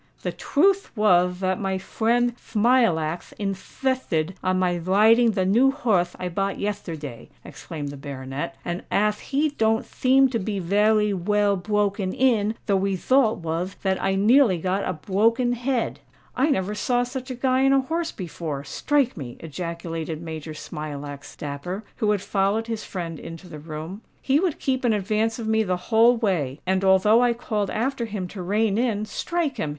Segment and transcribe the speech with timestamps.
[0.23, 6.27] "The twuth wath that my fwiend Thmilackth inthithted on my widing the new horth I
[6.27, 12.15] bought yethterday," exclaimed the baronet; "and ath he don't theem to be veway well bwoken
[12.15, 15.99] in, the wethult wath that I nearly got a bwoken head."
[16.35, 21.83] "I never saw such a Guy on a horse before—strike me!" ejaculated Major Smilax Dapper,
[21.97, 24.01] who had followed his friend into the room.
[24.19, 28.05] "He would keep in advance of me the whole way; and although I called after
[28.05, 29.69] him to rein in—strike him!